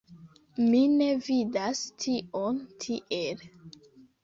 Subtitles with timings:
[0.71, 3.49] Mi ne vidas tion tiel.